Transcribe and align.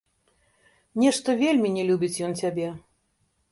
Нешта 1.03 1.29
вельмі 1.43 1.73
не 1.77 1.83
любіць 1.91 2.21
ён 2.31 2.35
цябе. 2.43 2.67